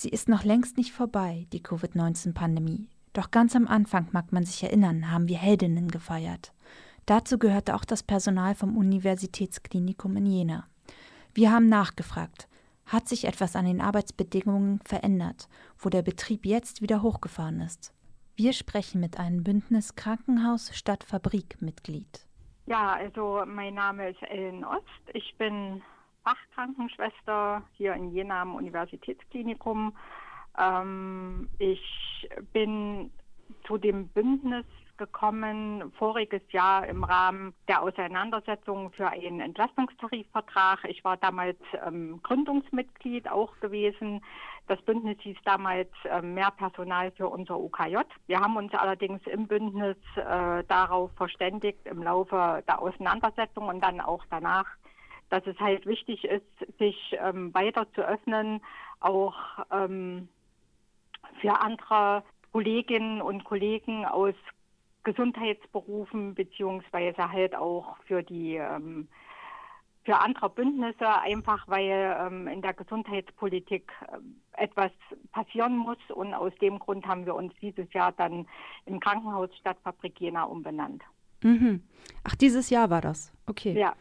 [0.00, 2.88] Sie ist noch längst nicht vorbei, die Covid-19-Pandemie.
[3.14, 6.52] Doch ganz am Anfang, mag man sich erinnern, haben wir Heldinnen gefeiert.
[7.04, 10.68] Dazu gehörte auch das Personal vom Universitätsklinikum in Jena.
[11.34, 12.48] Wir haben nachgefragt,
[12.86, 17.92] hat sich etwas an den Arbeitsbedingungen verändert, wo der Betrieb jetzt wieder hochgefahren ist?
[18.36, 22.24] Wir sprechen mit einem Bündnis Krankenhaus statt Fabrik Mitglied.
[22.66, 24.84] Ja, also mein Name ist Ellen Ost.
[25.12, 25.82] Ich bin
[26.24, 29.96] Fachkrankenschwester hier in Jena am Universitätsklinikum.
[30.58, 33.10] Ähm, ich bin
[33.66, 34.66] zu dem Bündnis
[34.98, 40.84] gekommen voriges Jahr im Rahmen der Auseinandersetzung für einen Entlastungstarifvertrag.
[40.88, 44.20] Ich war damals ähm, Gründungsmitglied auch gewesen.
[44.66, 47.96] Das Bündnis hieß damals äh, mehr Personal für unser UKJ.
[48.26, 54.00] Wir haben uns allerdings im Bündnis äh, darauf verständigt im Laufe der Auseinandersetzung und dann
[54.00, 54.66] auch danach,
[55.30, 58.60] dass es halt wichtig ist, sich ähm, weiter zu öffnen,
[59.00, 59.34] auch
[59.70, 60.28] ähm,
[61.40, 64.34] für andere Kolleginnen und Kollegen aus
[65.04, 69.08] Gesundheitsberufen beziehungsweise halt auch für die ähm,
[70.08, 74.90] für andere Bündnisse, einfach weil ähm, in der Gesundheitspolitik äh, etwas
[75.32, 75.98] passieren muss.
[76.08, 78.46] Und aus dem Grund haben wir uns dieses Jahr dann
[78.86, 81.02] im Krankenhaus Stadtfabrik Jena umbenannt.
[81.42, 81.82] Mhm.
[82.24, 83.30] Ach, dieses Jahr war das.
[83.46, 83.78] Okay.
[83.78, 83.94] Ja.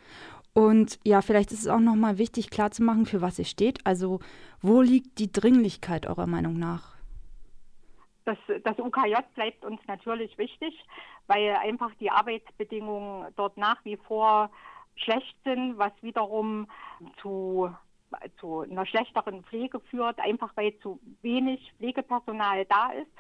[0.54, 3.86] Und ja, vielleicht ist es auch nochmal wichtig klarzumachen, für was ihr steht.
[3.86, 4.20] Also,
[4.62, 6.96] wo liegt die Dringlichkeit eurer Meinung nach?
[8.26, 10.74] Das, das UKJ bleibt uns natürlich wichtig,
[11.28, 14.50] weil einfach die Arbeitsbedingungen dort nach wie vor
[14.98, 16.68] schlecht sind, was wiederum
[17.22, 17.74] zu,
[18.40, 23.12] zu einer schlechteren Pflege führt, einfach weil zu wenig Pflegepersonal da ist.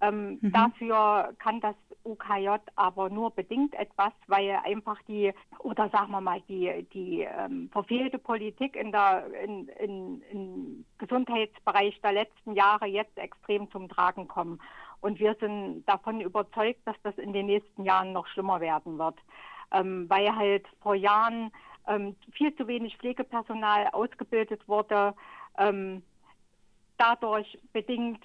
[0.00, 0.52] Ähm, mhm.
[0.52, 6.40] Dafür kann das UKJ aber nur bedingt etwas, weil einfach die, oder sagen wir mal,
[6.48, 13.16] die, die ähm, verfehlte Politik in der, in, in, im Gesundheitsbereich der letzten Jahre jetzt
[13.18, 14.60] extrem zum Tragen kommen.
[15.00, 19.16] Und wir sind davon überzeugt, dass das in den nächsten Jahren noch schlimmer werden wird,
[19.72, 21.52] ähm, weil halt vor Jahren
[21.86, 25.14] ähm, viel zu wenig Pflegepersonal ausgebildet wurde.
[25.56, 26.02] Ähm,
[26.96, 28.24] dadurch bedingt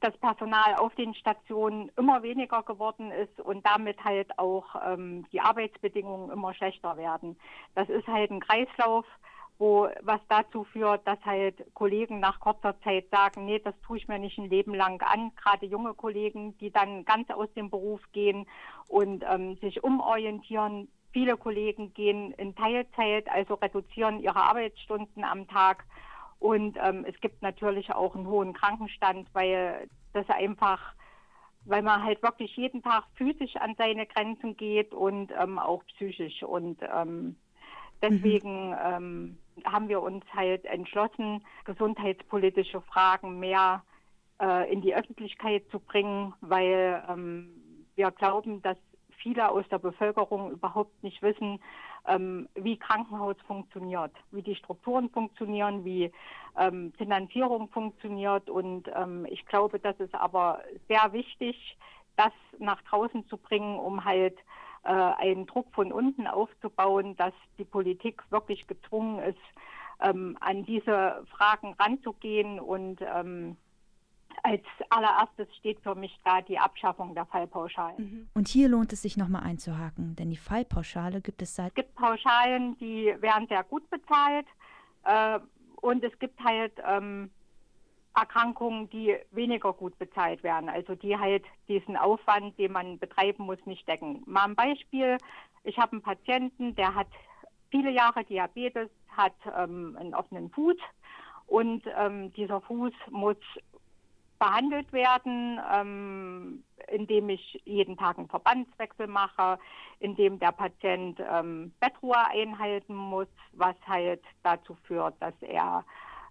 [0.00, 5.40] das Personal auf den Stationen immer weniger geworden ist und damit halt auch ähm, die
[5.40, 7.36] Arbeitsbedingungen immer schlechter werden.
[7.74, 9.04] Das ist halt ein Kreislauf,
[9.58, 14.08] wo was dazu führt, dass halt Kollegen nach kurzer Zeit sagen, nee, das tue ich
[14.08, 15.32] mir nicht ein Leben lang an.
[15.36, 18.46] Gerade junge Kollegen, die dann ganz aus dem Beruf gehen
[18.88, 20.88] und ähm, sich umorientieren.
[21.12, 25.84] Viele Kollegen gehen in Teilzeit, also reduzieren ihre Arbeitsstunden am Tag
[26.40, 30.94] und ähm, es gibt natürlich auch einen hohen Krankenstand, weil das einfach,
[31.66, 36.42] weil man halt wirklich jeden Tag physisch an seine Grenzen geht und ähm, auch psychisch.
[36.42, 37.36] Und ähm,
[38.02, 39.36] deswegen mhm.
[39.64, 43.84] haben wir uns halt entschlossen, gesundheitspolitische Fragen mehr
[44.40, 47.50] äh, in die Öffentlichkeit zu bringen, weil ähm,
[47.96, 48.78] wir glauben, dass
[49.22, 51.60] viele aus der Bevölkerung überhaupt nicht wissen,
[52.06, 56.12] ähm, wie Krankenhaus funktioniert, wie die Strukturen funktionieren, wie
[56.58, 58.48] ähm, Finanzierung funktioniert.
[58.50, 61.76] Und ähm, ich glaube, das ist aber sehr wichtig,
[62.16, 64.38] das nach draußen zu bringen, um halt
[64.84, 69.38] äh, einen Druck von unten aufzubauen, dass die Politik wirklich gezwungen ist,
[70.00, 73.56] ähm, an diese Fragen ranzugehen und ähm,
[74.42, 77.96] als allererstes steht für mich da die Abschaffung der Fallpauschalen.
[77.98, 78.28] Mhm.
[78.34, 81.68] Und hier lohnt es sich nochmal einzuhaken, denn die Fallpauschale gibt es seit.
[81.68, 84.46] Es gibt Pauschalen, die werden sehr gut bezahlt
[85.04, 85.38] äh,
[85.80, 87.30] und es gibt halt ähm,
[88.14, 93.58] Erkrankungen, die weniger gut bezahlt werden, also die halt diesen Aufwand, den man betreiben muss,
[93.66, 94.22] nicht decken.
[94.26, 95.16] Mal ein Beispiel,
[95.64, 97.08] ich habe einen Patienten, der hat
[97.70, 100.76] viele Jahre Diabetes, hat ähm, einen offenen Fuß
[101.46, 103.36] und ähm, dieser Fuß muss
[104.40, 109.58] behandelt werden, ähm, indem ich jeden Tag einen Verbandswechsel mache,
[110.00, 115.84] indem der Patient ähm, Bettruhe einhalten muss, was halt dazu führt, dass er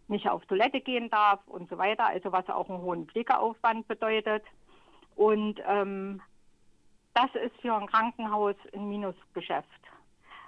[0.08, 4.44] nicht auf Toilette gehen darf und so weiter, also was auch einen hohen Pflegeaufwand bedeutet.
[5.16, 6.20] Und ähm,
[7.14, 9.68] das ist für ein Krankenhaus ein Minusgeschäft.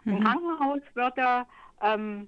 [0.04, 0.16] Mhm.
[0.16, 1.46] Ein Krankenhaus würde,
[1.82, 2.28] ähm,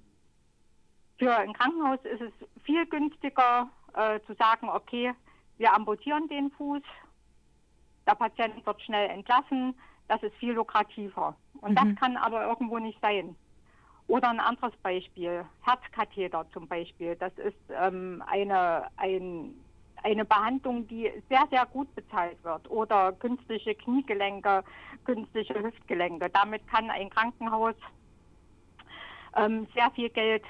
[1.18, 2.32] für ein Krankenhaus ist es
[2.62, 5.12] viel günstiger äh, zu sagen, okay,
[5.58, 6.82] wir amputieren den Fuß,
[8.06, 9.74] der Patient wird schnell entlassen,
[10.08, 11.34] das ist viel lukrativer.
[11.60, 11.74] Und mhm.
[11.74, 13.36] das kann aber irgendwo nicht sein.
[14.06, 17.16] Oder ein anderes Beispiel, Herzkatheter zum Beispiel.
[17.16, 19.54] Das ist ähm, eine, ein,
[20.02, 22.70] eine Behandlung, die sehr, sehr gut bezahlt wird.
[22.70, 24.62] Oder künstliche Kniegelenke,
[25.04, 26.28] künstliche Hüftgelenke.
[26.28, 27.74] Damit kann ein Krankenhaus
[29.36, 30.44] ähm, sehr viel Geld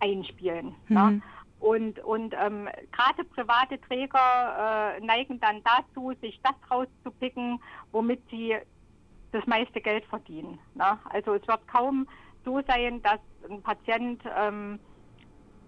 [0.00, 0.74] einspielen.
[0.88, 1.00] Ne?
[1.00, 1.16] Mhm.
[1.16, 1.22] Ne?
[1.60, 7.60] Und, und ähm, gerade private Träger äh, neigen dann dazu, sich das rauszupicken,
[7.90, 8.56] womit sie
[9.32, 10.58] das meiste Geld verdienen.
[10.74, 10.98] Ne?
[11.10, 12.06] Also es wird kaum
[12.44, 13.20] so sein, dass
[13.50, 14.78] ein Patient ähm,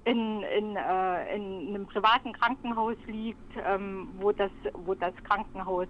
[0.04, 5.88] in, in, äh, in einem privaten Krankenhaus liegt, ähm, wo, das, wo das Krankenhaus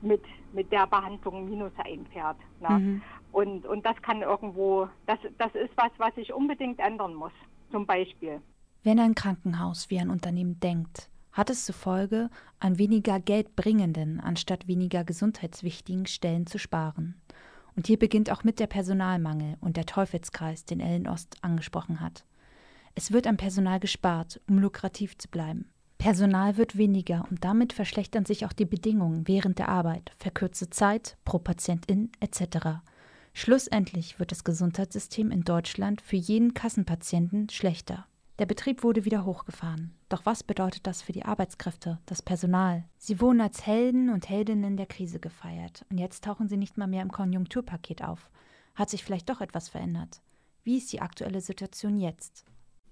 [0.00, 2.38] mit, mit der Behandlung Minus einfährt.
[2.60, 2.78] Ne?
[2.78, 3.02] Mhm.
[3.32, 7.32] Und, und das kann irgendwo, das, das ist was, was sich unbedingt ändern muss,
[7.70, 8.40] zum Beispiel.
[8.82, 14.66] Wenn ein Krankenhaus wie ein Unternehmen denkt, hat es zur Folge, an weniger geldbringenden anstatt
[14.66, 17.20] weniger gesundheitswichtigen Stellen zu sparen.
[17.76, 22.24] Und hier beginnt auch mit der Personalmangel und der Teufelskreis, den Ellen Ost angesprochen hat.
[22.94, 25.70] Es wird am Personal gespart, um lukrativ zu bleiben.
[25.98, 31.16] Personal wird weniger und damit verschlechtern sich auch die Bedingungen während der Arbeit, verkürzte Zeit
[31.24, 32.80] pro Patientin etc.
[33.32, 38.06] Schlussendlich wird das Gesundheitssystem in Deutschland für jeden Kassenpatienten schlechter.
[38.38, 39.94] Der Betrieb wurde wieder hochgefahren.
[40.08, 42.84] Doch was bedeutet das für die Arbeitskräfte, das Personal?
[42.96, 46.86] Sie wurden als Helden und Heldinnen der Krise gefeiert und jetzt tauchen sie nicht mal
[46.86, 48.30] mehr im Konjunkturpaket auf.
[48.76, 50.20] Hat sich vielleicht doch etwas verändert?
[50.62, 52.46] Wie ist die aktuelle Situation jetzt?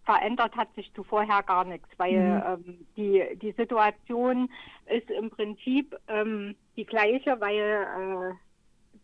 [0.07, 2.43] verändert hat sich zuvorher gar nichts, weil mhm.
[2.47, 4.49] ähm, die, die Situation
[4.87, 8.35] ist im Prinzip ähm, die gleiche, weil äh,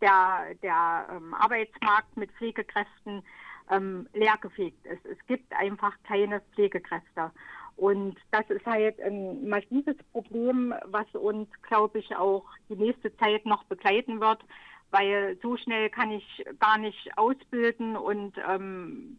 [0.03, 3.23] der, der ähm, Arbeitsmarkt mit Pflegekräften
[3.71, 5.07] ähm, leergefegt ist.
[5.07, 7.31] Es gibt einfach keine Pflegekräfte.
[7.77, 13.47] Und das ist halt ein massives Problem, was uns, glaube ich, auch die nächste Zeit
[13.47, 14.45] noch begleiten wird,
[14.91, 19.19] weil so schnell kann ich gar nicht ausbilden und ähm,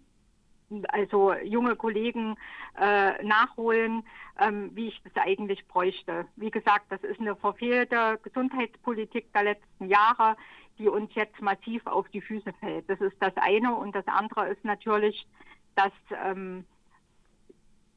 [0.90, 2.36] also junge Kollegen
[2.80, 4.04] äh, nachholen,
[4.40, 6.26] ähm, wie ich das eigentlich bräuchte.
[6.36, 10.36] Wie gesagt, das ist eine verfehlte Gesundheitspolitik der letzten Jahre,
[10.78, 12.90] die uns jetzt massiv auf die Füße fällt.
[12.90, 13.76] Das ist das eine.
[13.76, 15.28] Und das andere ist natürlich,
[15.76, 15.92] dass
[16.26, 16.66] ähm,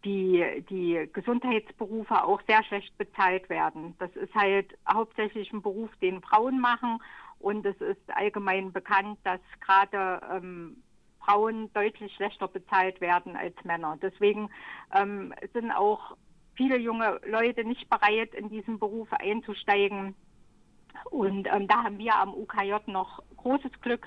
[0.04, 3.94] die, die Gesundheitsberufe auch sehr schlecht bezahlt werden.
[3.98, 7.02] Das ist halt hauptsächlich ein Beruf, den Frauen machen.
[7.38, 10.82] Und es ist allgemein bekannt, dass gerade ähm,
[11.26, 13.98] Frauen deutlich schlechter bezahlt werden als Männer.
[14.00, 14.48] Deswegen
[14.94, 16.16] ähm, sind auch
[16.54, 20.14] viele junge Leute nicht bereit, in diesen Beruf einzusteigen.
[21.10, 24.06] Und ähm, da haben wir am UKJ noch großes Glück,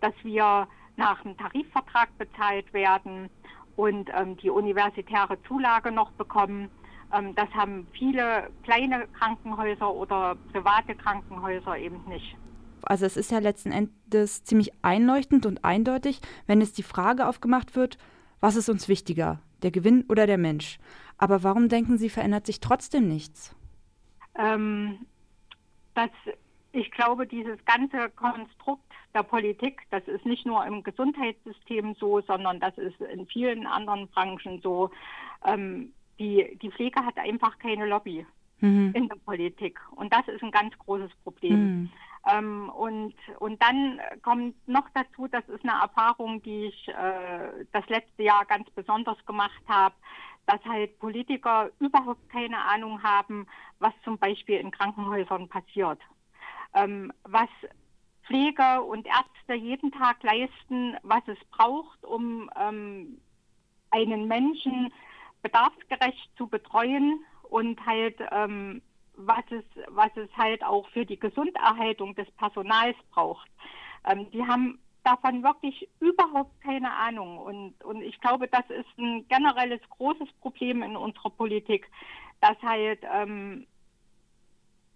[0.00, 3.30] dass wir nach einem Tarifvertrag bezahlt werden
[3.76, 6.70] und ähm, die universitäre Zulage noch bekommen.
[7.12, 12.36] Ähm, das haben viele kleine Krankenhäuser oder private Krankenhäuser eben nicht.
[12.88, 17.76] Also es ist ja letzten Endes ziemlich einleuchtend und eindeutig, wenn es die Frage aufgemacht
[17.76, 17.98] wird,
[18.40, 20.78] was ist uns wichtiger, der Gewinn oder der Mensch?
[21.18, 23.54] Aber warum denken Sie, verändert sich trotzdem nichts?
[24.38, 25.00] Ähm,
[25.94, 26.08] das,
[26.72, 32.58] ich glaube, dieses ganze Konstrukt der Politik, das ist nicht nur im Gesundheitssystem so, sondern
[32.58, 34.90] das ist in vielen anderen Branchen so.
[35.44, 38.24] Ähm, die, die Pflege hat einfach keine Lobby
[38.60, 38.92] mhm.
[38.94, 39.80] in der Politik.
[39.96, 41.60] Und das ist ein ganz großes Problem.
[41.60, 41.90] Mhm.
[42.30, 47.86] Ähm, und, und dann kommt noch dazu, das ist eine Erfahrung, die ich äh, das
[47.88, 49.94] letzte Jahr ganz besonders gemacht habe,
[50.46, 53.46] dass halt Politiker überhaupt keine Ahnung haben,
[53.78, 56.00] was zum Beispiel in Krankenhäusern passiert.
[56.74, 57.48] Ähm, was
[58.26, 63.18] Pflege und Ärzte jeden Tag leisten, was es braucht, um ähm,
[63.90, 64.92] einen Menschen
[65.42, 68.82] bedarfsgerecht zu betreuen und halt ähm,
[69.18, 73.50] was es, was es halt auch für die Gesunderhaltung des Personals braucht.
[74.06, 77.38] Ähm, die haben davon wirklich überhaupt keine Ahnung.
[77.38, 81.90] Und, und ich glaube, das ist ein generelles großes Problem in unserer Politik,
[82.40, 83.66] dass halt ähm,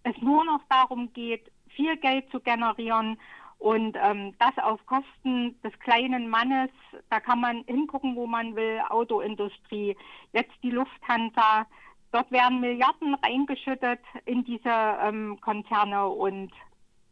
[0.04, 3.18] es nur noch darum geht, viel Geld zu generieren
[3.58, 6.70] und ähm, das auf Kosten des kleinen Mannes.
[7.10, 9.96] Da kann man hingucken, wo man will, Autoindustrie,
[10.32, 11.66] jetzt die Lufthansa.
[12.12, 16.52] Dort werden Milliarden reingeschüttet in diese ähm, Konzerne und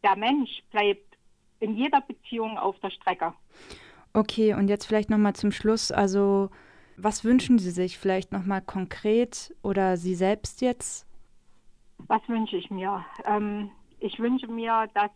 [0.03, 1.17] der Mensch bleibt
[1.59, 3.33] in jeder Beziehung auf der Strecke.
[4.13, 5.91] Okay, und jetzt vielleicht nochmal zum Schluss.
[5.91, 6.49] Also,
[6.97, 11.07] was wünschen Sie sich vielleicht nochmal konkret oder Sie selbst jetzt?
[12.07, 13.03] Was wünsche ich mir?
[13.25, 15.11] Ähm, ich wünsche mir, dass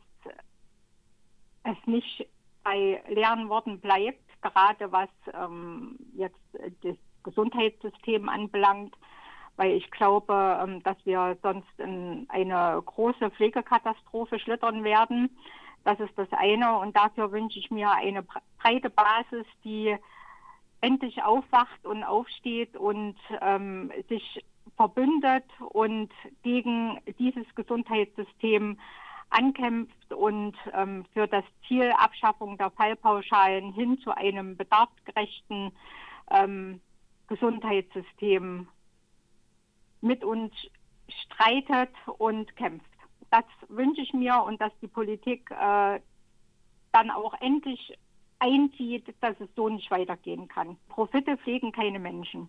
[1.63, 2.27] es nicht
[2.63, 6.39] bei leeren Worten bleibt, gerade was ähm, jetzt
[6.81, 8.95] das Gesundheitssystem anbelangt
[9.57, 15.29] weil ich glaube, ähm, dass wir sonst in eine große Pflegekatastrophe schlittern werden.
[15.83, 18.23] Das ist das eine und dafür wünsche ich mir eine
[18.59, 19.95] breite Basis, die
[20.81, 24.43] endlich aufwacht und aufsteht und ähm, sich
[24.75, 26.11] verbündet und
[26.43, 28.77] gegen dieses Gesundheitssystem
[29.29, 35.71] ankämpft und ähm, für das Ziel Abschaffung der Fallpauschalen hin zu einem bedarfsgerechten
[36.31, 36.81] ähm,
[37.27, 38.67] Gesundheitssystem
[40.05, 40.53] mit uns
[41.23, 42.85] streitet und kämpft.
[43.31, 45.99] Das wünsche ich mir und dass die Politik äh,
[46.91, 47.97] dann auch endlich
[48.39, 50.77] einzieht, dass es so nicht weitergehen kann.
[50.89, 52.47] Profite pflegen keine Menschen.